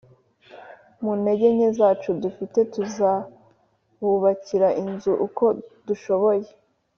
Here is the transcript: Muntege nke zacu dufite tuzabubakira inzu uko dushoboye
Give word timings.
Muntege 1.03 1.47
nke 1.55 1.67
zacu 1.77 2.09
dufite 2.23 2.59
tuzabubakira 2.73 4.67
inzu 4.83 5.11
uko 5.25 5.45
dushoboye 5.87 6.47